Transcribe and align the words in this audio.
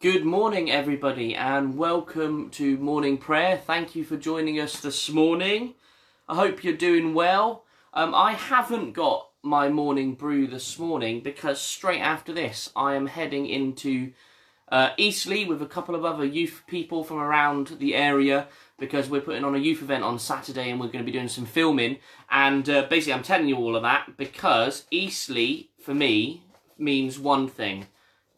Good 0.00 0.24
morning, 0.24 0.70
everybody, 0.70 1.34
and 1.34 1.76
welcome 1.76 2.50
to 2.50 2.76
morning 2.76 3.18
prayer. 3.18 3.56
Thank 3.58 3.96
you 3.96 4.04
for 4.04 4.16
joining 4.16 4.60
us 4.60 4.78
this 4.78 5.10
morning. 5.10 5.74
I 6.28 6.36
hope 6.36 6.62
you're 6.62 6.76
doing 6.76 7.14
well. 7.14 7.64
Um, 7.92 8.14
I 8.14 8.34
haven't 8.34 8.92
got 8.92 9.30
my 9.42 9.68
morning 9.68 10.14
brew 10.14 10.46
this 10.46 10.78
morning 10.78 11.20
because 11.20 11.60
straight 11.60 11.98
after 11.98 12.32
this, 12.32 12.70
I 12.76 12.94
am 12.94 13.08
heading 13.08 13.46
into 13.46 14.12
uh, 14.68 14.90
Eastleigh 14.98 15.46
with 15.48 15.60
a 15.62 15.66
couple 15.66 15.96
of 15.96 16.04
other 16.04 16.24
youth 16.24 16.62
people 16.68 17.02
from 17.02 17.18
around 17.18 17.78
the 17.80 17.96
area 17.96 18.46
because 18.78 19.10
we're 19.10 19.20
putting 19.20 19.42
on 19.42 19.56
a 19.56 19.58
youth 19.58 19.82
event 19.82 20.04
on 20.04 20.20
Saturday 20.20 20.70
and 20.70 20.78
we're 20.78 20.86
going 20.86 21.04
to 21.04 21.10
be 21.10 21.18
doing 21.18 21.26
some 21.26 21.44
filming. 21.44 21.98
And 22.30 22.70
uh, 22.70 22.86
basically, 22.88 23.14
I'm 23.14 23.24
telling 23.24 23.48
you 23.48 23.56
all 23.56 23.74
of 23.74 23.82
that 23.82 24.16
because 24.16 24.84
Eastleigh, 24.92 25.70
for 25.82 25.92
me, 25.92 26.44
means 26.78 27.18
one 27.18 27.48
thing 27.48 27.88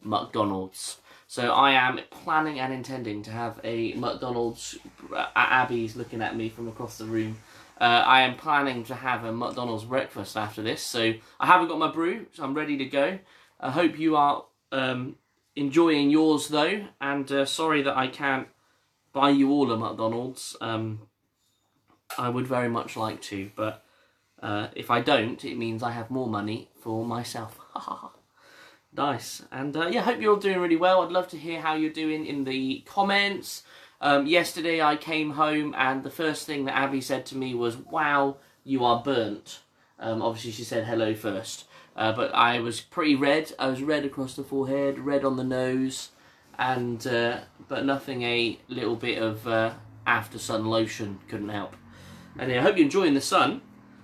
McDonald's. 0.01 0.97
So 1.31 1.53
I 1.53 1.71
am 1.71 1.97
planning 2.09 2.59
and 2.59 2.73
intending 2.73 3.23
to 3.23 3.31
have 3.31 3.61
a 3.63 3.93
McDonald's. 3.93 4.77
Uh, 5.15 5.27
Abby's 5.33 5.95
looking 5.95 6.21
at 6.21 6.35
me 6.35 6.49
from 6.49 6.67
across 6.67 6.97
the 6.97 7.05
room. 7.05 7.37
Uh, 7.79 8.03
I 8.05 8.23
am 8.23 8.35
planning 8.35 8.83
to 8.83 8.95
have 8.95 9.23
a 9.23 9.31
McDonald's 9.31 9.85
breakfast 9.85 10.35
after 10.35 10.61
this. 10.61 10.81
So 10.81 11.13
I 11.39 11.45
haven't 11.45 11.69
got 11.69 11.79
my 11.79 11.89
brew, 11.89 12.25
so 12.33 12.43
I'm 12.43 12.53
ready 12.53 12.75
to 12.79 12.83
go. 12.83 13.17
I 13.61 13.71
hope 13.71 13.97
you 13.97 14.17
are 14.17 14.43
um, 14.73 15.15
enjoying 15.55 16.09
yours 16.09 16.49
though, 16.49 16.87
and 16.99 17.31
uh, 17.31 17.45
sorry 17.45 17.81
that 17.81 17.95
I 17.95 18.07
can't 18.07 18.49
buy 19.13 19.29
you 19.29 19.51
all 19.51 19.71
a 19.71 19.77
McDonald's. 19.77 20.57
Um, 20.59 21.07
I 22.17 22.27
would 22.27 22.45
very 22.45 22.67
much 22.67 22.97
like 22.97 23.21
to, 23.21 23.51
but 23.55 23.85
uh, 24.43 24.67
if 24.75 24.91
I 24.91 24.99
don't, 24.99 25.45
it 25.45 25.57
means 25.57 25.81
I 25.81 25.91
have 25.91 26.11
more 26.11 26.27
money 26.27 26.71
for 26.81 27.05
myself. 27.05 27.57
Nice. 28.95 29.43
And 29.51 29.75
uh, 29.75 29.87
yeah, 29.87 30.01
hope 30.01 30.19
you're 30.19 30.33
all 30.33 30.39
doing 30.39 30.59
really 30.59 30.75
well. 30.75 31.01
I'd 31.01 31.11
love 31.11 31.27
to 31.29 31.37
hear 31.37 31.61
how 31.61 31.75
you're 31.75 31.91
doing 31.91 32.25
in 32.25 32.43
the 32.43 32.83
comments. 32.85 33.63
Um, 34.01 34.25
yesterday 34.25 34.81
I 34.81 34.95
came 34.95 35.31
home 35.31 35.73
and 35.77 36.03
the 36.03 36.09
first 36.09 36.45
thing 36.45 36.65
that 36.65 36.75
Abby 36.75 37.01
said 37.01 37.25
to 37.27 37.37
me 37.37 37.53
was, 37.53 37.77
wow, 37.77 38.37
you 38.63 38.83
are 38.83 39.01
burnt. 39.01 39.59
Um, 39.99 40.21
obviously 40.21 40.51
she 40.51 40.63
said 40.63 40.85
hello 40.85 41.13
first. 41.13 41.65
Uh, 41.95 42.11
but 42.11 42.33
I 42.33 42.59
was 42.59 42.81
pretty 42.81 43.15
red. 43.15 43.51
I 43.59 43.67
was 43.67 43.81
red 43.81 44.05
across 44.05 44.35
the 44.35 44.43
forehead, 44.43 44.99
red 44.99 45.25
on 45.25 45.35
the 45.35 45.43
nose, 45.43 46.09
and 46.57 47.05
uh, 47.05 47.39
but 47.67 47.85
nothing 47.85 48.23
a 48.23 48.57
little 48.69 48.95
bit 48.95 49.21
of 49.21 49.45
uh, 49.45 49.73
after 50.07 50.39
sun 50.39 50.65
lotion 50.65 51.19
couldn't 51.27 51.49
help. 51.49 51.75
And 52.39 52.49
yeah, 52.49 52.59
I 52.59 52.61
hope 52.61 52.77
you're 52.77 52.85
enjoying 52.85 53.13
the 53.13 53.21
sun. 53.21 53.61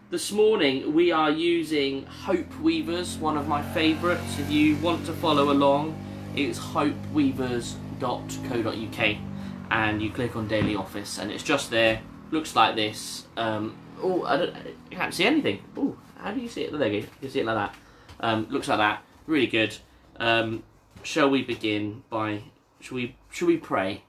This 0.10 0.32
morning 0.32 0.94
we 0.94 1.12
are 1.12 1.30
using 1.30 2.06
Hope 2.06 2.62
Weavers, 2.62 3.18
one 3.18 3.36
of 3.36 3.50
my 3.50 3.62
favourites. 3.74 4.40
If 4.40 4.50
you 4.50 4.78
want 4.78 5.06
to 5.08 5.12
follow 5.12 5.52
along, 5.52 6.02
it's 6.34 6.58
hopeweavers.co.uk 6.58 9.18
and 9.70 10.02
you 10.02 10.10
click 10.10 10.38
on 10.38 10.48
Daily 10.48 10.78
Office 10.78 11.18
and 11.18 11.30
it's 11.30 11.44
just 11.44 11.72
there. 11.72 12.02
Looks 12.32 12.56
like 12.56 12.78
this. 12.78 13.28
Um, 13.36 13.76
oh, 14.02 14.24
I, 14.24 14.38
don't, 14.38 14.56
I 14.56 14.96
can't 14.96 15.14
see 15.14 15.26
anything. 15.26 15.62
Oh, 15.76 15.98
how 16.18 16.32
do 16.32 16.40
you 16.40 16.48
see 16.48 16.62
it? 16.62 16.72
There 16.72 16.88
you 16.88 17.02
go. 17.02 17.08
You 17.08 17.12
can 17.20 17.30
see 17.30 17.42
it 17.42 17.46
like 17.46 17.58
that. 17.58 17.76
Um, 18.22 18.48
looks 18.50 18.70
like 18.70 18.78
that. 18.78 19.04
Really 19.26 19.48
good. 19.48 19.76
Um, 20.22 20.64
shall 21.04 21.30
we 21.30 21.44
begin 21.44 22.04
by? 22.10 22.44
shall 22.80 22.96
we? 22.96 23.18
Should 23.30 23.50
we 23.50 23.58
pray? 23.58 24.04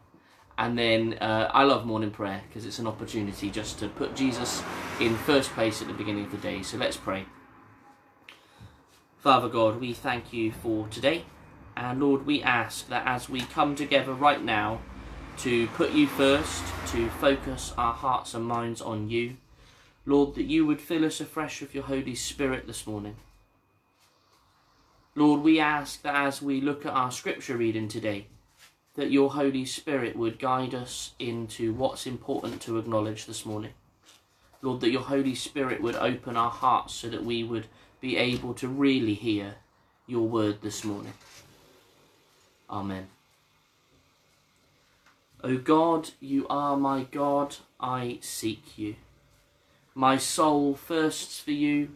And 0.58 0.76
then 0.76 1.14
uh, 1.20 1.48
I 1.54 1.62
love 1.62 1.86
morning 1.86 2.10
prayer 2.10 2.42
because 2.48 2.66
it's 2.66 2.80
an 2.80 2.88
opportunity 2.88 3.48
just 3.48 3.78
to 3.78 3.88
put 3.88 4.16
Jesus 4.16 4.60
in 5.00 5.14
first 5.14 5.50
place 5.50 5.80
at 5.80 5.86
the 5.86 5.94
beginning 5.94 6.24
of 6.24 6.32
the 6.32 6.36
day. 6.36 6.62
So 6.62 6.76
let's 6.76 6.96
pray. 6.96 7.26
Father 9.18 9.48
God, 9.48 9.80
we 9.80 9.92
thank 9.92 10.32
you 10.32 10.50
for 10.50 10.88
today. 10.88 11.24
And 11.76 12.00
Lord, 12.00 12.26
we 12.26 12.42
ask 12.42 12.88
that 12.88 13.06
as 13.06 13.28
we 13.28 13.42
come 13.42 13.76
together 13.76 14.12
right 14.12 14.42
now 14.42 14.80
to 15.38 15.68
put 15.68 15.92
you 15.92 16.08
first, 16.08 16.64
to 16.88 17.08
focus 17.08 17.72
our 17.78 17.94
hearts 17.94 18.34
and 18.34 18.44
minds 18.44 18.80
on 18.80 19.08
you, 19.08 19.36
Lord, 20.06 20.34
that 20.34 20.46
you 20.46 20.66
would 20.66 20.80
fill 20.80 21.04
us 21.04 21.20
afresh 21.20 21.60
with 21.60 21.72
your 21.72 21.84
Holy 21.84 22.16
Spirit 22.16 22.66
this 22.66 22.84
morning. 22.84 23.14
Lord, 25.14 25.42
we 25.42 25.60
ask 25.60 26.02
that 26.02 26.16
as 26.16 26.42
we 26.42 26.60
look 26.60 26.84
at 26.84 26.92
our 26.92 27.12
scripture 27.12 27.56
reading 27.56 27.86
today, 27.86 28.26
that 28.98 29.12
your 29.12 29.30
Holy 29.30 29.64
Spirit 29.64 30.16
would 30.16 30.40
guide 30.40 30.74
us 30.74 31.12
into 31.20 31.72
what's 31.72 32.04
important 32.04 32.60
to 32.60 32.78
acknowledge 32.78 33.26
this 33.26 33.46
morning. 33.46 33.70
Lord, 34.60 34.80
that 34.80 34.90
your 34.90 35.02
Holy 35.02 35.36
Spirit 35.36 35.80
would 35.80 35.94
open 35.94 36.36
our 36.36 36.50
hearts 36.50 36.94
so 36.94 37.08
that 37.08 37.24
we 37.24 37.44
would 37.44 37.68
be 38.00 38.16
able 38.16 38.54
to 38.54 38.66
really 38.66 39.14
hear 39.14 39.54
your 40.08 40.26
word 40.26 40.62
this 40.62 40.82
morning. 40.82 41.12
Amen. 42.68 43.06
O 45.44 45.58
God, 45.58 46.10
you 46.18 46.44
are 46.48 46.76
my 46.76 47.04
God, 47.04 47.54
I 47.78 48.18
seek 48.20 48.76
you. 48.76 48.96
My 49.94 50.16
soul 50.16 50.74
thirsts 50.74 51.38
for 51.38 51.52
you, 51.52 51.90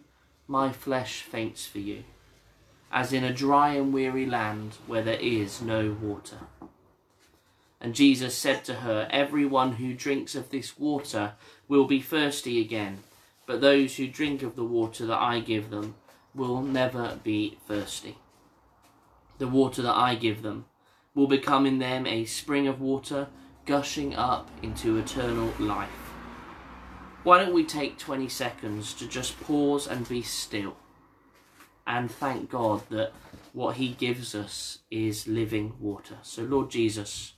my 0.47 0.71
flesh 0.71 1.23
faints 1.23 1.67
for 1.67 1.81
you, 1.81 2.05
as 2.93 3.13
in 3.13 3.25
a 3.25 3.35
dry 3.35 3.75
and 3.75 3.93
weary 3.93 4.25
land 4.25 4.77
where 4.87 5.03
there 5.03 5.19
is 5.21 5.61
no 5.61 5.97
water. 6.01 6.39
And 7.83 7.97
Jesus 7.97 8.37
said 8.37 8.65
to 8.65 8.75
her, 8.75 9.09
Everyone 9.11 9.73
who 9.73 9.93
drinks 9.93 10.37
of 10.37 10.51
this 10.51 10.79
water 10.79 11.33
will 11.67 11.85
be 11.85 12.01
thirsty 12.01 12.61
again, 12.61 13.01
but 13.45 13.61
those 13.61 13.97
who 13.97 14.07
drink 14.07 14.43
of 14.45 14.55
the 14.55 14.65
water 14.65 15.05
that 15.07 15.19
I 15.19 15.41
give 15.41 15.71
them 15.71 15.97
will 16.33 16.63
never 16.63 17.19
be 17.25 17.59
thirsty. 17.67 18.17
The 19.39 19.49
water 19.49 19.83
that 19.83 19.97
I 19.97 20.15
give 20.15 20.43
them 20.43 20.67
will 21.13 21.27
become 21.27 21.67
in 21.67 21.81
them 21.81 22.07
a 22.07 22.25
spring 22.25 22.69
of 22.69 22.81
water 22.81 23.27
gushing 23.67 24.15
up 24.15 24.49
into 24.63 24.97
eternal 24.97 25.53
life. 25.59 25.91
Why 27.25 27.39
don't 27.39 27.53
we 27.53 27.65
take 27.65 27.99
20 27.99 28.29
seconds 28.29 28.95
to 28.95 29.09
just 29.09 29.41
pause 29.41 29.89
and 29.89 30.09
be 30.09 30.23
still 30.23 30.77
and 31.87 32.11
thank 32.11 32.51
God 32.51 32.83
that 32.91 33.13
what 33.53 33.77
He 33.77 33.89
gives 33.89 34.35
us 34.35 34.79
is 34.91 35.27
living 35.27 35.75
water. 35.81 36.19
So, 36.23 36.43
Lord 36.43 36.71
Jesus, 36.71 37.35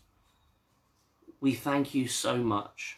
we 1.44 1.53
thank 1.53 1.94
you 1.94 2.09
so 2.09 2.38
much 2.38 2.97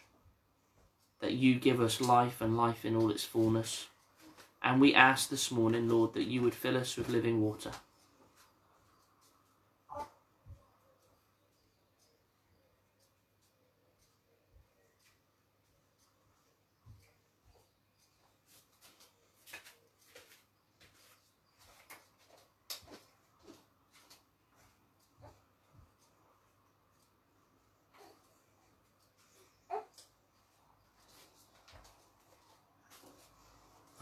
that 1.19 1.33
you 1.33 1.55
give 1.55 1.81
us 1.81 1.99
life 1.99 2.39
and 2.39 2.55
life 2.55 2.85
in 2.85 2.95
all 2.95 3.11
its 3.11 3.25
fullness. 3.25 3.87
And 4.63 4.79
we 4.79 4.93
ask 4.93 5.27
this 5.27 5.51
morning, 5.51 5.89
Lord, 5.89 6.13
that 6.13 6.27
you 6.27 6.41
would 6.43 6.55
fill 6.55 6.77
us 6.77 6.95
with 6.95 7.09
living 7.09 7.41
water. 7.41 7.71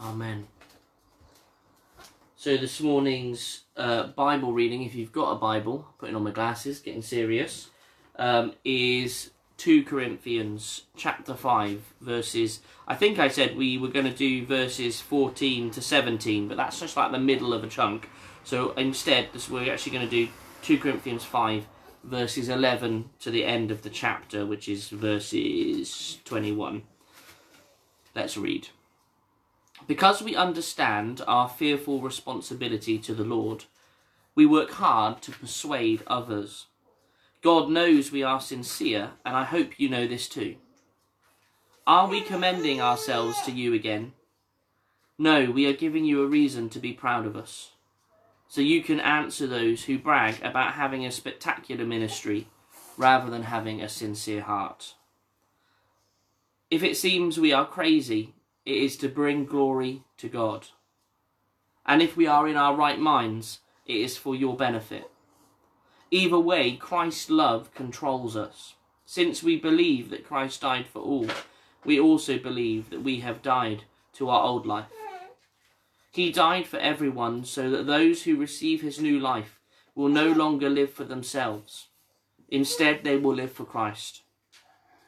Amen. 0.06 0.46
So 2.36 2.56
this 2.56 2.80
morning's 2.80 3.62
uh, 3.76 4.06
Bible 4.08 4.52
reading, 4.52 4.84
if 4.84 4.94
you've 4.94 5.10
got 5.10 5.32
a 5.32 5.34
Bible, 5.34 5.88
putting 5.98 6.14
on 6.14 6.22
my 6.22 6.30
glasses, 6.30 6.78
getting 6.78 7.02
serious, 7.02 7.70
um, 8.16 8.52
is 8.64 9.30
2 9.56 9.82
Corinthians 9.82 10.82
chapter 10.96 11.34
5 11.34 11.94
verses 12.00 12.60
I 12.86 12.94
think 12.94 13.18
I 13.18 13.28
said 13.28 13.56
we 13.56 13.78
were 13.78 13.88
going 13.88 14.04
to 14.06 14.12
do 14.12 14.46
verses 14.46 15.00
14 15.00 15.70
to 15.72 15.82
17 15.82 16.46
but 16.46 16.56
that's 16.56 16.78
just 16.78 16.96
like 16.96 17.10
the 17.10 17.18
middle 17.18 17.52
of 17.52 17.64
a 17.64 17.68
chunk. 17.68 18.08
So 18.44 18.72
instead 18.72 19.30
this, 19.32 19.50
we're 19.50 19.72
actually 19.72 19.92
going 19.92 20.08
to 20.08 20.26
do 20.26 20.30
2 20.62 20.78
Corinthians 20.78 21.24
5 21.24 21.66
verses 22.04 22.48
11 22.48 23.10
to 23.20 23.32
the 23.32 23.44
end 23.44 23.72
of 23.72 23.82
the 23.82 23.90
chapter 23.90 24.46
which 24.46 24.68
is 24.68 24.88
verses 24.88 26.20
21 26.24 26.82
let's 28.14 28.36
read 28.36 28.68
because 29.86 30.22
we 30.22 30.34
understand 30.34 31.22
our 31.26 31.48
fearful 31.48 32.00
responsibility 32.00 32.98
to 32.98 33.14
the 33.14 33.24
Lord, 33.24 33.64
we 34.34 34.46
work 34.46 34.72
hard 34.72 35.22
to 35.22 35.32
persuade 35.32 36.02
others. 36.06 36.66
God 37.42 37.70
knows 37.70 38.10
we 38.10 38.22
are 38.22 38.40
sincere, 38.40 39.10
and 39.24 39.36
I 39.36 39.44
hope 39.44 39.78
you 39.78 39.88
know 39.88 40.06
this 40.06 40.28
too. 40.28 40.56
Are 41.86 42.08
we 42.08 42.20
commending 42.20 42.80
ourselves 42.80 43.40
to 43.42 43.52
you 43.52 43.72
again? 43.72 44.12
No, 45.18 45.50
we 45.50 45.66
are 45.66 45.72
giving 45.72 46.04
you 46.04 46.22
a 46.22 46.26
reason 46.26 46.68
to 46.70 46.78
be 46.78 46.92
proud 46.92 47.24
of 47.24 47.36
us. 47.36 47.70
So 48.48 48.60
you 48.60 48.82
can 48.82 49.00
answer 49.00 49.46
those 49.46 49.84
who 49.84 49.98
brag 49.98 50.42
about 50.42 50.74
having 50.74 51.06
a 51.06 51.10
spectacular 51.10 51.84
ministry 51.84 52.48
rather 52.96 53.30
than 53.30 53.44
having 53.44 53.80
a 53.80 53.88
sincere 53.88 54.42
heart. 54.42 54.94
If 56.70 56.82
it 56.82 56.96
seems 56.96 57.38
we 57.38 57.52
are 57.52 57.66
crazy, 57.66 58.34
it 58.66 58.76
is 58.76 58.96
to 58.98 59.08
bring 59.08 59.46
glory 59.46 60.02
to 60.18 60.28
God. 60.28 60.66
And 61.86 62.02
if 62.02 62.16
we 62.16 62.26
are 62.26 62.48
in 62.48 62.56
our 62.56 62.74
right 62.74 62.98
minds, 62.98 63.60
it 63.86 63.96
is 63.96 64.16
for 64.16 64.34
your 64.34 64.56
benefit. 64.56 65.08
Either 66.10 66.38
way, 66.38 66.76
Christ's 66.76 67.30
love 67.30 67.72
controls 67.74 68.36
us. 68.36 68.74
Since 69.04 69.42
we 69.42 69.56
believe 69.56 70.10
that 70.10 70.26
Christ 70.26 70.62
died 70.62 70.86
for 70.86 71.00
all, 71.00 71.28
we 71.84 72.00
also 72.00 72.38
believe 72.38 72.90
that 72.90 73.04
we 73.04 73.20
have 73.20 73.40
died 73.40 73.84
to 74.14 74.28
our 74.28 74.42
old 74.42 74.66
life. 74.66 74.86
He 76.10 76.32
died 76.32 76.66
for 76.66 76.78
everyone 76.78 77.44
so 77.44 77.70
that 77.70 77.86
those 77.86 78.24
who 78.24 78.36
receive 78.36 78.82
his 78.82 79.00
new 79.00 79.20
life 79.20 79.60
will 79.94 80.08
no 80.08 80.32
longer 80.32 80.68
live 80.68 80.92
for 80.92 81.04
themselves. 81.04 81.88
Instead, 82.48 83.04
they 83.04 83.16
will 83.16 83.34
live 83.34 83.52
for 83.52 83.64
Christ, 83.64 84.22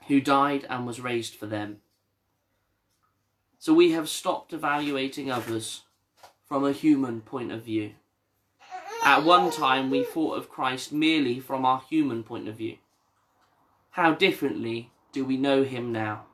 who 0.06 0.20
died 0.20 0.64
and 0.68 0.86
was 0.86 1.00
raised 1.00 1.34
for 1.34 1.46
them. 1.46 1.78
So 3.58 3.74
we 3.74 3.90
have 3.92 4.08
stopped 4.08 4.52
evaluating 4.52 5.30
others 5.30 5.82
from 6.46 6.64
a 6.64 6.72
human 6.72 7.20
point 7.20 7.50
of 7.50 7.64
view. 7.64 7.92
At 9.04 9.24
one 9.24 9.50
time, 9.50 9.90
we 9.90 10.04
thought 10.04 10.38
of 10.38 10.48
Christ 10.48 10.92
merely 10.92 11.40
from 11.40 11.64
our 11.64 11.82
human 11.88 12.22
point 12.22 12.48
of 12.48 12.56
view. 12.56 12.78
How 13.90 14.14
differently 14.14 14.90
do 15.12 15.24
we 15.24 15.36
know 15.36 15.64
him 15.64 15.92
now? 15.92 16.26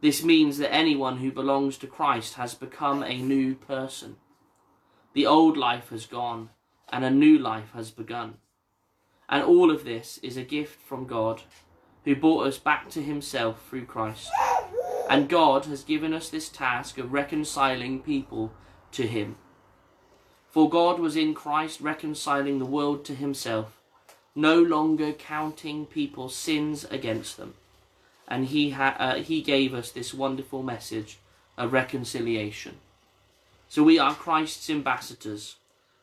This 0.00 0.24
means 0.24 0.56
that 0.58 0.72
anyone 0.72 1.18
who 1.18 1.30
belongs 1.30 1.76
to 1.78 1.86
Christ 1.86 2.34
has 2.34 2.54
become 2.54 3.02
a 3.02 3.18
new 3.18 3.54
person. 3.54 4.16
The 5.12 5.26
old 5.26 5.58
life 5.58 5.90
has 5.90 6.06
gone 6.06 6.50
and 6.90 7.04
a 7.04 7.10
new 7.10 7.38
life 7.38 7.72
has 7.74 7.90
begun. 7.90 8.38
And 9.28 9.42
all 9.42 9.70
of 9.70 9.84
this 9.84 10.18
is 10.22 10.36
a 10.36 10.42
gift 10.42 10.80
from 10.80 11.06
God 11.06 11.42
who 12.04 12.16
brought 12.16 12.46
us 12.46 12.58
back 12.58 12.88
to 12.90 13.02
himself 13.02 13.68
through 13.68 13.84
Christ. 13.84 14.30
And 15.10 15.28
God 15.28 15.64
has 15.64 15.82
given 15.82 16.14
us 16.14 16.28
this 16.28 16.48
task 16.48 16.96
of 16.96 17.12
reconciling 17.12 17.98
people 18.00 18.52
to 18.92 19.08
him. 19.08 19.34
For 20.48 20.70
God 20.70 21.00
was 21.00 21.16
in 21.16 21.34
Christ 21.34 21.80
reconciling 21.80 22.60
the 22.60 22.64
world 22.64 23.04
to 23.06 23.16
himself, 23.16 23.76
no 24.36 24.62
longer 24.62 25.12
counting 25.12 25.84
people's 25.84 26.36
sins 26.36 26.84
against 26.92 27.38
them. 27.38 27.54
And 28.28 28.46
he, 28.46 28.70
ha- 28.70 28.94
uh, 29.00 29.14
he 29.16 29.42
gave 29.42 29.74
us 29.74 29.90
this 29.90 30.14
wonderful 30.14 30.62
message 30.62 31.18
of 31.58 31.72
reconciliation. 31.72 32.76
So 33.68 33.82
we 33.82 33.98
are 33.98 34.14
Christ's 34.14 34.70
ambassadors, 34.70 35.56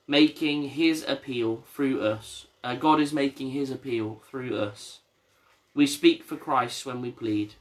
making 0.05 0.63
his 0.71 1.05
appeal 1.07 1.63
through 1.73 2.01
us. 2.01 2.47
Uh, 2.61 2.75
God 2.75 2.99
is 2.99 3.13
making 3.13 3.51
his 3.51 3.71
appeal 3.71 4.21
through 4.29 4.57
us. 4.57 4.99
We 5.73 5.87
speak 5.87 6.25
for 6.25 6.35
Christ 6.35 6.85
when 6.85 7.01
we 7.01 7.11
plead, 7.11 7.53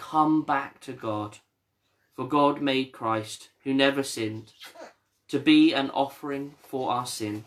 Come 0.00 0.42
back 0.42 0.80
to 0.80 0.92
God. 0.92 1.38
For 2.16 2.26
God 2.26 2.62
made 2.62 2.90
Christ, 2.90 3.50
who 3.64 3.74
never 3.74 4.02
sinned, 4.02 4.54
to 5.28 5.38
be 5.38 5.74
an 5.74 5.90
offering 5.90 6.54
for 6.62 6.90
our 6.90 7.04
sin, 7.04 7.44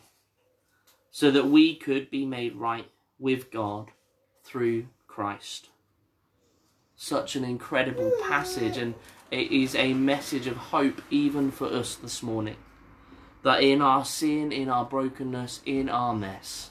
so 1.10 1.32
that 1.32 1.48
we 1.48 1.76
could 1.76 2.12
be 2.12 2.26
made 2.26 2.56
right 2.56 2.90
with 3.18 3.52
God 3.52 3.90
through 4.44 4.86
Christ. 5.08 5.70
Such 6.96 7.36
an 7.36 7.44
incredible 7.44 8.12
passage, 8.30 8.78
and 8.78 8.94
it 9.32 9.52
is 9.52 9.76
a 9.76 9.94
message 9.94 10.46
of 10.46 10.56
hope 10.56 11.02
even 11.10 11.50
for 11.50 11.68
us 11.68 11.96
this 11.96 12.22
morning. 12.22 12.58
That 13.42 13.64
in 13.64 13.82
our 13.82 14.06
sin, 14.06 14.52
in 14.52 14.70
our 14.70 14.86
brokenness, 14.86 15.62
in 15.66 15.90
our 15.90 16.14
mess, 16.14 16.70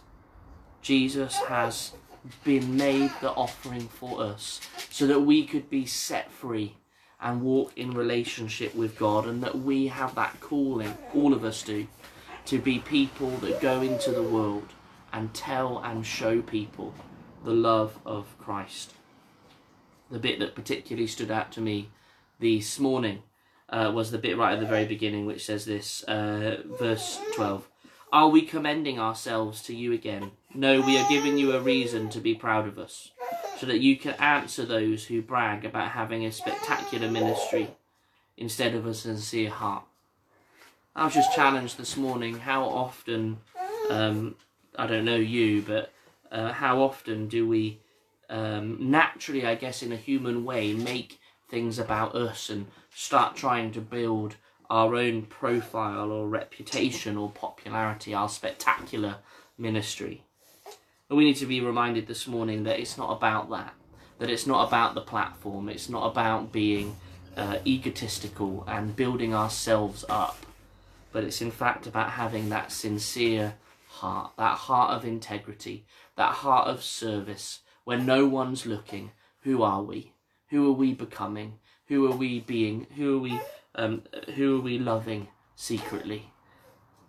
Jesus 0.81 1.37
has 1.49 1.93
been 2.45 2.77
made 2.77 3.11
the 3.21 3.31
offering 3.31 3.89
for 3.89 4.23
us 4.23 4.61
so 4.91 5.07
that 5.07 5.21
we 5.21 5.45
could 5.45 5.69
be 5.69 5.87
set 5.87 6.31
free 6.31 6.77
and 7.21 7.43
walk 7.43 7.73
in 7.77 7.93
relationship 7.93 8.75
with 8.75 8.99
God, 8.99 9.27
and 9.27 9.43
that 9.45 9.61
we 9.61 9.87
have 9.87 10.15
that 10.17 10.41
calling, 10.41 10.99
all 11.15 11.33
of 11.33 11.45
us 11.45 11.63
do, 11.63 11.87
to 12.47 12.59
be 12.59 12.81
people 12.81 13.31
that 13.37 13.61
go 13.61 13.81
into 13.81 14.11
the 14.11 14.23
world 14.23 14.67
and 15.13 15.33
tell 15.33 15.79
and 15.79 16.05
show 16.05 16.43
people 16.43 16.93
the 17.45 17.53
love 17.53 17.99
of 18.05 18.37
Christ. 18.39 18.95
The 20.11 20.19
bit 20.19 20.41
that 20.41 20.57
particularly 20.57 21.07
stood 21.07 21.31
out 21.31 21.53
to 21.53 21.61
me 21.61 21.91
this 22.41 22.81
morning 22.81 23.23
uh, 23.69 23.93
was 23.95 24.11
the 24.11 24.19
bit 24.19 24.37
right 24.37 24.55
at 24.55 24.61
the 24.61 24.67
very 24.67 24.85
beginning, 24.85 25.25
which 25.25 25.47
says 25.47 25.65
this, 25.65 26.03
uh, 26.05 26.63
verse 26.67 27.21
12. 27.35 27.69
Are 28.13 28.29
we 28.29 28.43
commending 28.43 28.99
ourselves 28.99 29.63
to 29.63 29.75
you 29.75 29.93
again? 29.93 30.33
No, 30.55 30.83
we 30.83 30.99
are 30.99 31.09
giving 31.09 31.39
you 31.39 31.53
a 31.53 31.61
reason 31.61 32.11
to 32.11 32.21
be 32.21 32.35
proud 32.35 32.69
of 32.69 32.79
us 32.79 33.11
so 33.59 33.67
that 33.67 33.81
you 33.81 33.97
can 33.97 34.13
answer 34.15 34.67
those 34.67 35.07
who 35.07 35.23
brag 35.23 35.65
about 35.65 35.93
having 35.93 36.27
a 36.27 36.33
spectacular 36.33 37.11
ministry 37.11 37.69
instead 38.37 38.75
of 38.75 38.87
a 38.87 38.93
sincere 38.93 39.49
heart. 39.49 39.85
I 40.95 41.07
was 41.07 41.15
just 41.15 41.35
challenged 41.35 41.79
this 41.79 41.97
morning 41.97 42.39
how 42.41 42.65
often, 42.65 43.39
um, 43.89 44.35
I 44.77 44.87
don't 44.87 45.07
know 45.07 45.17
you, 45.17 45.63
but 45.63 45.91
uh, 46.31 46.53
how 46.53 46.83
often 46.83 47.29
do 47.29 47.49
we 47.49 47.79
um, 48.29 48.77
naturally, 48.91 49.47
I 49.47 49.55
guess, 49.55 49.83
in 49.83 49.93
a 49.93 49.97
human 49.97 50.45
way, 50.45 50.75
make 50.75 51.19
things 51.49 51.79
about 51.79 52.15
us 52.15 52.51
and 52.51 52.67
start 52.95 53.37
trying 53.37 53.73
to 53.73 53.81
build 53.81 54.37
our 54.69 54.97
own 54.97 55.23
profile 55.23 56.11
or 56.11 56.29
reputation 56.29 57.17
or 57.17 57.31
popularity, 57.31 58.13
our 58.13 58.29
spectacular 58.29 59.17
ministry. 59.57 60.25
We 61.13 61.25
need 61.25 61.37
to 61.37 61.47
be 61.47 61.61
reminded 61.61 62.07
this 62.07 62.27
morning 62.27 62.65
that 62.65 62.81
it's 62.81 62.97
not 62.97 63.11
about 63.11 63.51
that. 63.51 63.75
That 64.19 64.31
it's 64.31 64.47
not 64.47 64.67
about 64.67 64.95
the 64.95 65.03
platform. 65.03 65.69
It's 65.69 65.91
not 65.91 66.11
about 66.11 66.53
being 66.53 66.97
uh, 67.37 67.59
egotistical 67.67 68.65
and 68.67 68.97
building 68.97 69.35
ourselves 69.35 70.07
up. 70.09 70.47
But 71.13 71.25
it's 71.25 71.43
in 71.43 71.51
fact 71.51 71.87
about 71.87 72.13
having 72.13 72.49
that 72.49 72.73
sincere 72.73 73.57
heart, 73.89 74.33
that 74.39 74.57
heart 74.57 74.93
of 74.93 75.05
integrity, 75.05 75.85
that 76.17 76.33
heart 76.33 76.69
of 76.69 76.83
service, 76.83 77.61
when 77.85 78.07
no 78.07 78.27
one's 78.27 78.65
looking. 78.65 79.11
Who 79.43 79.63
are 79.63 79.83
we? 79.83 80.13
Who 80.49 80.71
are 80.71 80.75
we 80.75 80.95
becoming? 80.95 81.59
Who 81.89 82.11
are 82.11 82.17
we 82.17 82.41
being? 82.41 82.87
Who 82.97 83.17
are 83.17 83.21
we? 83.21 83.41
Um, 83.75 84.03
who 84.35 84.59
are 84.59 84.63
we 84.63 84.79
loving 84.79 85.29
secretly? 85.57 86.31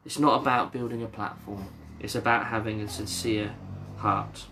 It's 0.06 0.20
not 0.20 0.42
about 0.42 0.74
building 0.74 1.04
a 1.04 1.08
platform. 1.08 1.68
It's 2.02 2.16
about 2.16 2.48
having 2.48 2.82
a 2.82 2.90
sincere 2.90 3.56
heart. 4.04 4.46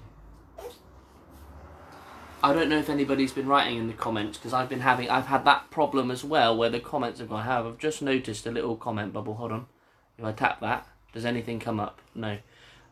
I 2.44 2.54
don't 2.54 2.70
know 2.70 2.80
if 2.80 2.90
anybody's 2.90 3.34
been 3.34 3.48
writing 3.48 3.78
in 3.78 3.88
the 3.88 3.94
comments 3.94 4.38
because 4.38 4.54
I've 4.54 4.70
been 4.70 4.80
having 4.80 5.10
I've 5.10 5.28
had 5.28 5.46
that 5.46 5.70
problem 5.70 6.10
as 6.10 6.24
well 6.24 6.58
where 6.58 6.70
the 6.70 6.80
comments 6.80 7.20
have 7.20 7.30
gone. 7.30 7.44
Have 7.44 7.68
I've 7.68 7.78
just 7.78 8.02
noticed 8.02 8.48
a 8.48 8.52
little 8.52 8.76
comment 8.76 9.14
bubble. 9.14 9.36
Hold 9.36 9.52
on, 9.52 9.68
if 10.18 10.26
I 10.26 10.32
tap 10.32 10.60
that, 10.62 10.88
does 11.14 11.26
anything 11.26 11.60
come 11.60 11.80
up? 11.80 12.02
No. 12.16 12.38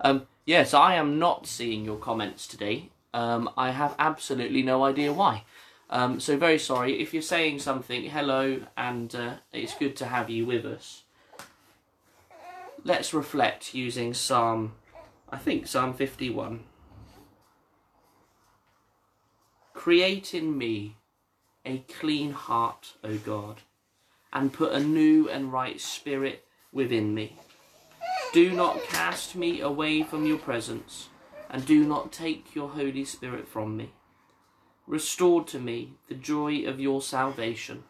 Um, 0.02 0.28
yes, 0.46 0.74
I 0.74 0.96
am 0.96 1.18
not 1.18 1.48
seeing 1.48 1.84
your 1.84 1.98
comments 1.98 2.46
today. 2.46 2.90
Um, 3.14 3.50
I 3.58 3.72
have 3.72 3.96
absolutely 3.98 4.62
no 4.62 4.84
idea 4.84 5.12
why. 5.12 5.46
Um, 5.90 6.20
so 6.20 6.38
very 6.38 6.60
sorry 6.60 7.02
if 7.02 7.14
you're 7.14 7.24
saying 7.24 7.60
something. 7.60 8.04
Hello, 8.10 8.62
and 8.78 9.16
uh, 9.16 9.34
it's 9.52 9.74
good 9.74 9.96
to 9.96 10.06
have 10.06 10.30
you 10.30 10.46
with 10.46 10.66
us. 10.66 11.04
Let's 12.84 13.14
reflect 13.14 13.74
using 13.74 14.14
Psalm 14.14 14.74
I 15.32 15.38
think 15.38 15.68
Psalm 15.68 15.94
51. 15.94 16.62
Create 19.74 20.34
in 20.34 20.58
me 20.58 20.98
a 21.64 21.86
clean 22.00 22.32
heart, 22.32 22.94
O 23.04 23.18
God, 23.18 23.62
and 24.34 24.52
put 24.52 24.74
a 24.74 24.80
new 24.80 25.30
and 25.30 25.54
right 25.54 25.80
spirit 25.80 26.46
within 26.74 27.14
me. 27.14 27.38
Do 28.34 28.52
not 28.52 28.84
cast 28.84 29.36
me 29.36 29.62
away 29.62 30.02
from 30.02 30.26
your 30.26 30.40
presence, 30.40 31.10
and 31.50 31.66
do 31.66 31.84
not 31.84 32.12
take 32.12 32.56
your 32.56 32.70
Holy 32.70 33.06
Spirit 33.06 33.48
from 33.48 33.78
me. 33.78 33.92
Restore 34.88 35.44
to 35.46 35.60
me 35.60 35.94
the 36.08 36.16
joy 36.16 36.64
of 36.64 36.80
your 36.80 37.04
salvation, 37.04 37.84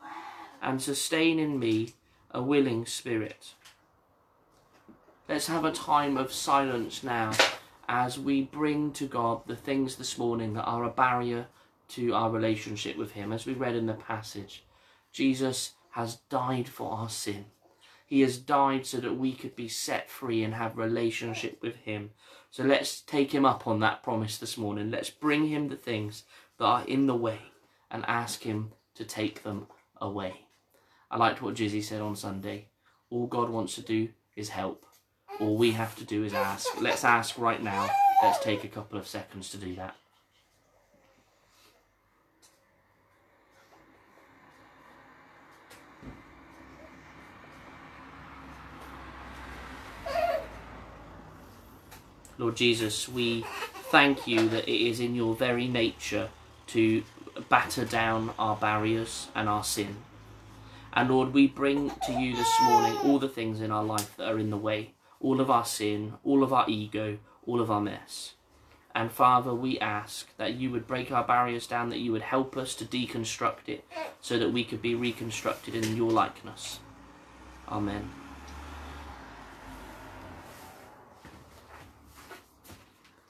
and 0.61 0.81
sustain 0.81 1.39
in 1.39 1.57
me 1.57 1.93
a 2.31 2.41
willing 2.41 2.85
spirit. 2.85 3.53
Let's 5.29 5.45
have 5.45 5.63
a 5.63 5.71
time 5.71 6.17
of 6.17 6.33
silence 6.33 7.03
now 7.03 7.33
as 7.87 8.17
we 8.17 8.41
bring 8.41 8.91
to 8.93 9.05
God 9.05 9.41
the 9.45 9.55
things 9.55 9.95
this 9.95 10.17
morning 10.17 10.55
that 10.55 10.63
are 10.63 10.83
a 10.83 10.89
barrier 10.89 11.45
to 11.89 12.15
our 12.15 12.31
relationship 12.31 12.97
with 12.97 13.11
Him. 13.11 13.31
As 13.31 13.45
we 13.45 13.53
read 13.53 13.75
in 13.75 13.85
the 13.85 13.93
passage, 13.93 14.63
Jesus 15.11 15.73
has 15.91 16.15
died 16.31 16.67
for 16.67 16.91
our 16.91 17.09
sin. 17.09 17.45
He 18.07 18.21
has 18.21 18.39
died 18.39 18.87
so 18.87 18.97
that 18.97 19.19
we 19.19 19.33
could 19.33 19.55
be 19.55 19.67
set 19.67 20.09
free 20.09 20.43
and 20.43 20.55
have 20.55 20.75
relationship 20.77 21.61
with 21.61 21.75
Him. 21.75 22.09
So 22.49 22.63
let's 22.63 22.99
take 22.99 23.31
Him 23.31 23.45
up 23.45 23.67
on 23.67 23.81
that 23.81 24.01
promise 24.01 24.39
this 24.39 24.57
morning. 24.57 24.89
Let's 24.89 25.11
bring 25.11 25.49
Him 25.49 25.67
the 25.67 25.75
things 25.75 26.23
that 26.57 26.65
are 26.65 26.85
in 26.87 27.05
the 27.05 27.15
way 27.15 27.37
and 27.91 28.03
ask 28.07 28.41
Him 28.41 28.71
to 28.95 29.05
take 29.05 29.43
them 29.43 29.67
away. 30.01 30.47
I 31.11 31.17
liked 31.17 31.43
what 31.43 31.53
Jizzy 31.53 31.83
said 31.83 32.01
on 32.01 32.15
Sunday. 32.15 32.69
All 33.11 33.27
God 33.27 33.51
wants 33.51 33.75
to 33.75 33.83
do 33.83 34.09
is 34.35 34.49
help. 34.49 34.87
All 35.39 35.55
we 35.55 35.71
have 35.71 35.95
to 35.97 36.03
do 36.03 36.23
is 36.23 36.33
ask. 36.33 36.67
Let's 36.81 37.03
ask 37.03 37.37
right 37.37 37.61
now. 37.61 37.89
Let's 38.21 38.43
take 38.43 38.63
a 38.63 38.67
couple 38.67 38.99
of 38.99 39.07
seconds 39.07 39.49
to 39.51 39.57
do 39.57 39.75
that. 39.75 39.95
Lord 52.37 52.55
Jesus, 52.55 53.09
we 53.09 53.45
thank 53.91 54.25
you 54.25 54.47
that 54.47 54.69
it 54.69 54.87
is 54.87 55.01
in 55.01 55.13
your 55.13 55.35
very 55.35 55.67
nature 55.67 56.29
to 56.67 57.03
batter 57.49 57.83
down 57.83 58.33
our 58.39 58.55
barriers 58.55 59.27
and 59.35 59.49
our 59.49 59.63
sin. 59.63 59.97
And 60.93 61.09
Lord, 61.09 61.33
we 61.33 61.47
bring 61.47 61.91
to 62.07 62.13
you 62.13 62.35
this 62.35 62.61
morning 62.61 62.97
all 63.03 63.19
the 63.19 63.27
things 63.27 63.61
in 63.61 63.71
our 63.71 63.83
life 63.83 64.15
that 64.17 64.31
are 64.31 64.39
in 64.39 64.49
the 64.49 64.57
way, 64.57 64.91
all 65.19 65.41
of 65.41 65.49
our 65.49 65.65
sin, 65.65 66.13
all 66.23 66.43
of 66.43 66.53
our 66.53 66.69
ego, 66.69 67.17
all 67.45 67.61
of 67.61 67.69
our 67.69 67.81
mess. 67.81 68.33
And 68.95 69.11
Father, 69.11 69.53
we 69.53 69.79
ask 69.79 70.35
that 70.37 70.55
you 70.55 70.71
would 70.71 70.87
break 70.87 71.11
our 71.11 71.23
barriers 71.23 71.67
down, 71.67 71.89
that 71.89 71.99
you 71.99 72.11
would 72.11 72.23
help 72.23 72.57
us 72.57 72.73
to 72.75 72.85
deconstruct 72.85 73.67
it 73.67 73.85
so 74.19 74.39
that 74.39 74.51
we 74.51 74.63
could 74.63 74.81
be 74.81 74.95
reconstructed 74.95 75.75
in 75.75 75.95
your 75.95 76.11
likeness. 76.11 76.79
Amen. 77.67 78.09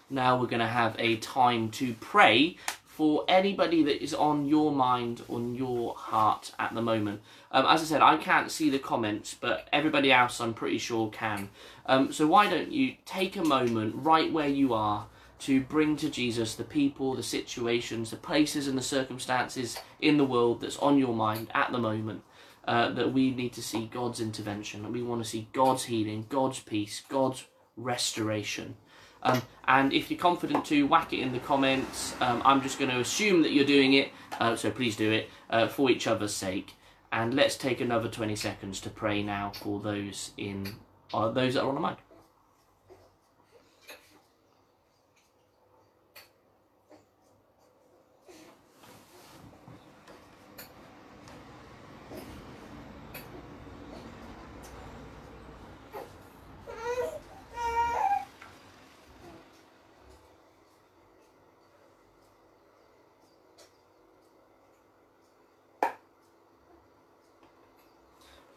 Now 0.10 0.40
we're 0.40 0.48
going 0.48 0.60
to 0.60 0.66
have 0.66 0.96
a 0.98 1.18
time 1.18 1.70
to 1.72 1.94
pray 1.94 2.58
for 3.00 3.24
anybody 3.30 3.82
that 3.82 4.04
is 4.04 4.14
on 4.14 4.46
your 4.46 4.74
mind, 4.74 5.22
on 5.30 5.56
your 5.56 5.96
heart 5.96 6.52
at 6.60 6.74
the 6.74 6.82
moment. 6.82 7.22
Um, 7.50 7.66
as 7.66 7.82
I 7.82 7.86
said, 7.86 8.02
I 8.02 8.18
can't 8.18 8.52
see 8.52 8.70
the 8.70 8.78
comments, 8.78 9.34
but 9.34 9.70
everybody 9.72 10.12
else 10.12 10.42
I'm 10.42 10.54
pretty 10.54 10.80
sure 10.80 11.10
can. 11.10 11.48
Um, 11.86 12.12
so 12.12 12.28
why 12.28 12.50
don't 12.50 12.74
you 12.74 12.96
take 13.06 13.38
a 13.38 13.42
moment 13.46 13.96
right 13.96 14.30
where 14.34 14.50
you 14.50 14.74
are 14.74 15.08
to 15.48 15.62
bring 15.62 15.96
to 15.96 16.10
Jesus 16.10 16.56
the 16.56 16.66
people, 16.66 17.16
the 17.16 17.24
situations, 17.24 18.12
the 18.12 18.18
places, 18.18 18.68
and 18.68 18.78
the 18.78 18.82
circumstances 18.82 19.78
in 20.02 20.18
the 20.18 20.26
world 20.26 20.60
that's 20.60 20.76
on 20.80 20.98
your 20.98 21.14
mind 21.14 21.48
at 21.54 21.72
the 21.72 21.78
moment. 21.78 22.24
Uh, 22.66 22.90
that 22.90 23.14
we 23.14 23.32
need 23.32 23.54
to 23.54 23.64
see 23.64 23.86
God's 23.86 24.20
intervention, 24.20 24.84
and 24.84 24.94
we 24.94 25.02
want 25.02 25.24
to 25.24 25.30
see 25.30 25.48
God's 25.54 25.86
healing, 25.86 26.26
God's 26.28 26.60
peace, 26.60 27.02
God's 27.08 27.46
restoration. 27.78 28.76
Um, 29.24 29.42
and 29.68 29.94
if 29.94 30.10
you're 30.10 30.20
confident 30.20 30.66
to, 30.66 30.88
whack 30.88 31.14
it 31.14 31.20
in 31.20 31.32
the 31.32 31.40
comments. 31.40 32.16
Um, 32.22 32.42
I'm 32.46 32.62
just 32.62 32.80
going 32.80 32.92
to 32.92 33.00
assume 33.00 33.42
that 33.44 33.52
you're 33.52 33.66
doing 33.66 33.94
it, 33.94 34.12
uh, 34.40 34.56
so 34.56 34.72
please 34.72 34.96
do 34.96 35.12
it 35.12 35.30
uh, 35.50 35.68
for 35.68 35.90
each 35.90 36.08
other's 36.08 36.34
sake. 36.34 36.74
And 37.12 37.34
let's 37.34 37.56
take 37.56 37.82
another 37.82 38.08
20 38.08 38.36
seconds 38.36 38.80
to 38.82 38.90
pray 38.90 39.24
now 39.24 39.52
for 39.54 39.80
those 39.80 40.32
in 40.38 40.76
uh, 41.14 41.30
those 41.30 41.56
that 41.56 41.64
are 41.64 41.70
on 41.70 41.76
the 41.76 41.82
mind. 41.82 41.98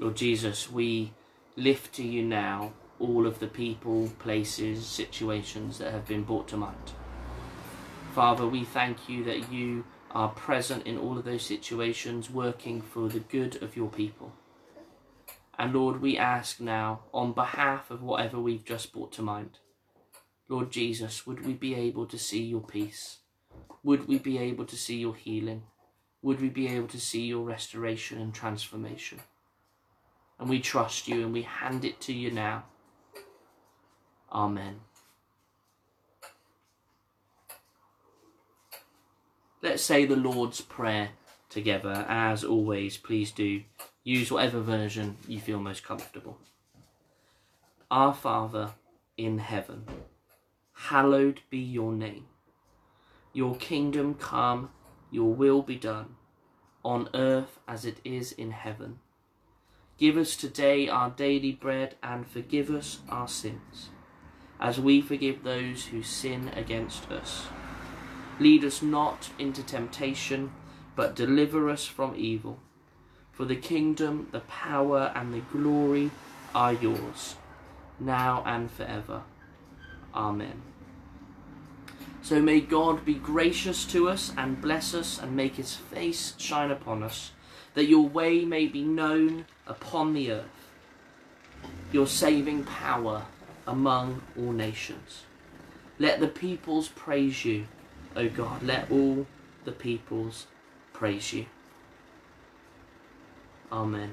Lord 0.02 0.16
Jesus, 0.16 0.68
we 0.68 1.12
lift 1.54 1.94
to 1.94 2.02
you 2.02 2.24
now 2.24 2.72
all 2.98 3.24
of 3.24 3.38
the 3.38 3.46
people, 3.46 4.10
places, 4.18 4.84
situations 4.84 5.78
that 5.78 5.92
have 5.92 6.08
been 6.08 6.24
brought 6.24 6.48
to 6.48 6.56
mind. 6.56 6.90
Father, 8.12 8.44
we 8.44 8.64
thank 8.64 9.08
you 9.08 9.22
that 9.22 9.52
you 9.52 9.84
are 10.10 10.30
present 10.30 10.88
in 10.88 10.98
all 10.98 11.16
of 11.16 11.24
those 11.24 11.46
situations, 11.46 12.28
working 12.28 12.82
for 12.82 13.08
the 13.08 13.20
good 13.20 13.62
of 13.62 13.76
your 13.76 13.90
people. 13.90 14.32
And 15.56 15.72
Lord, 15.72 16.02
we 16.02 16.18
ask 16.18 16.60
now, 16.60 17.02
on 17.14 17.32
behalf 17.32 17.88
of 17.88 18.02
whatever 18.02 18.40
we've 18.40 18.64
just 18.64 18.92
brought 18.92 19.12
to 19.12 19.22
mind, 19.22 19.60
Lord 20.48 20.72
Jesus, 20.72 21.28
would 21.28 21.46
we 21.46 21.52
be 21.52 21.76
able 21.76 22.06
to 22.06 22.18
see 22.18 22.42
your 22.42 22.62
peace? 22.62 23.18
Would 23.84 24.08
we 24.08 24.18
be 24.18 24.38
able 24.38 24.64
to 24.64 24.76
see 24.76 24.96
your 24.96 25.14
healing? 25.14 25.62
Would 26.22 26.40
we 26.40 26.48
be 26.48 26.66
able 26.66 26.88
to 26.88 27.00
see 27.00 27.22
your 27.22 27.44
restoration 27.44 28.20
and 28.20 28.34
transformation? 28.34 29.20
And 30.42 30.50
we 30.50 30.58
trust 30.58 31.06
you 31.06 31.22
and 31.22 31.32
we 31.32 31.42
hand 31.42 31.84
it 31.84 32.00
to 32.00 32.12
you 32.12 32.32
now. 32.32 32.64
Amen. 34.32 34.80
Let's 39.62 39.84
say 39.84 40.04
the 40.04 40.16
Lord's 40.16 40.60
Prayer 40.60 41.10
together. 41.48 42.04
As 42.08 42.42
always, 42.42 42.96
please 42.96 43.30
do 43.30 43.62
use 44.02 44.32
whatever 44.32 44.60
version 44.60 45.16
you 45.28 45.38
feel 45.38 45.60
most 45.60 45.84
comfortable. 45.84 46.38
Our 47.88 48.12
Father 48.12 48.72
in 49.16 49.38
heaven, 49.38 49.84
hallowed 50.72 51.42
be 51.50 51.58
your 51.58 51.92
name. 51.92 52.26
Your 53.32 53.54
kingdom 53.54 54.14
come, 54.14 54.70
your 55.08 55.32
will 55.32 55.62
be 55.62 55.76
done, 55.76 56.16
on 56.84 57.08
earth 57.14 57.60
as 57.68 57.84
it 57.84 57.98
is 58.04 58.32
in 58.32 58.50
heaven. 58.50 58.98
Give 59.98 60.16
us 60.16 60.36
today 60.36 60.88
our 60.88 61.10
daily 61.10 61.52
bread 61.52 61.96
and 62.02 62.26
forgive 62.26 62.70
us 62.70 63.00
our 63.08 63.28
sins, 63.28 63.90
as 64.58 64.80
we 64.80 65.00
forgive 65.00 65.42
those 65.42 65.86
who 65.86 66.02
sin 66.02 66.50
against 66.56 67.10
us. 67.10 67.46
Lead 68.38 68.64
us 68.64 68.82
not 68.82 69.30
into 69.38 69.62
temptation, 69.62 70.52
but 70.96 71.14
deliver 71.14 71.68
us 71.70 71.86
from 71.86 72.14
evil. 72.16 72.58
For 73.30 73.44
the 73.44 73.56
kingdom, 73.56 74.28
the 74.32 74.40
power, 74.40 75.12
and 75.14 75.32
the 75.32 75.40
glory 75.40 76.10
are 76.54 76.72
yours, 76.72 77.36
now 78.00 78.42
and 78.44 78.70
forever. 78.70 79.22
Amen. 80.14 80.62
So 82.22 82.40
may 82.40 82.60
God 82.60 83.04
be 83.04 83.14
gracious 83.14 83.84
to 83.86 84.08
us 84.08 84.32
and 84.36 84.60
bless 84.60 84.94
us 84.94 85.18
and 85.18 85.36
make 85.36 85.56
his 85.56 85.74
face 85.74 86.34
shine 86.38 86.70
upon 86.70 87.02
us 87.02 87.32
that 87.74 87.86
your 87.86 88.06
way 88.08 88.44
may 88.44 88.66
be 88.66 88.82
known 88.82 89.46
upon 89.66 90.12
the 90.14 90.30
earth, 90.30 90.68
your 91.92 92.06
saving 92.06 92.64
power 92.64 93.24
among 93.66 94.22
all 94.36 94.52
nations. 94.52 95.22
Let 95.98 96.20
the 96.20 96.28
peoples 96.28 96.88
praise 96.88 97.44
you, 97.44 97.66
O 98.16 98.28
God. 98.28 98.62
Let 98.62 98.90
all 98.90 99.26
the 99.64 99.72
peoples 99.72 100.46
praise 100.92 101.32
you. 101.32 101.46
Amen. 103.70 104.12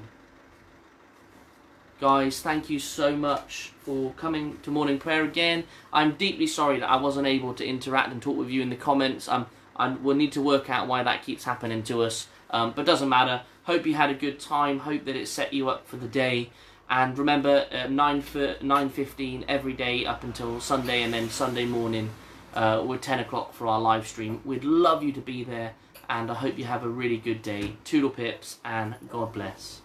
Guys, 2.00 2.40
thank 2.40 2.70
you 2.70 2.78
so 2.78 3.14
much 3.14 3.72
for 3.80 4.12
coming 4.12 4.58
to 4.62 4.70
morning 4.70 4.98
prayer 4.98 5.22
again. 5.22 5.64
I'm 5.92 6.12
deeply 6.14 6.46
sorry 6.46 6.80
that 6.80 6.88
I 6.88 6.96
wasn't 6.96 7.26
able 7.26 7.52
to 7.54 7.66
interact 7.66 8.10
and 8.10 8.22
talk 8.22 8.38
with 8.38 8.48
you 8.48 8.62
in 8.62 8.70
the 8.70 8.76
comments. 8.76 9.28
Um, 9.28 9.46
I 9.76 9.88
will 9.88 10.14
need 10.14 10.32
to 10.32 10.40
work 10.40 10.70
out 10.70 10.88
why 10.88 11.02
that 11.02 11.22
keeps 11.22 11.44
happening 11.44 11.82
to 11.84 12.02
us. 12.02 12.26
Um, 12.50 12.72
but 12.74 12.86
doesn't 12.86 13.08
matter. 13.08 13.42
Hope 13.64 13.86
you 13.86 13.94
had 13.94 14.10
a 14.10 14.14
good 14.14 14.40
time. 14.40 14.80
Hope 14.80 15.04
that 15.04 15.16
it 15.16 15.28
set 15.28 15.52
you 15.52 15.68
up 15.68 15.86
for 15.86 15.96
the 15.96 16.08
day. 16.08 16.50
And 16.88 17.16
remember, 17.16 17.66
uh, 17.70 17.86
9 17.86 18.22
9.15 18.22 19.44
every 19.46 19.72
day 19.72 20.04
up 20.04 20.24
until 20.24 20.60
Sunday 20.60 21.02
and 21.02 21.14
then 21.14 21.30
Sunday 21.30 21.64
morning 21.64 22.10
uh, 22.54 22.82
with 22.84 23.00
10 23.00 23.20
o'clock 23.20 23.54
for 23.54 23.68
our 23.68 23.80
live 23.80 24.08
stream. 24.08 24.40
We'd 24.44 24.64
love 24.64 25.02
you 25.02 25.12
to 25.12 25.20
be 25.20 25.44
there. 25.44 25.74
And 26.08 26.30
I 26.30 26.34
hope 26.34 26.58
you 26.58 26.64
have 26.64 26.82
a 26.82 26.88
really 26.88 27.18
good 27.18 27.42
day. 27.42 27.76
Toodle 27.84 28.10
pips 28.10 28.58
and 28.64 28.96
God 29.08 29.32
bless. 29.32 29.82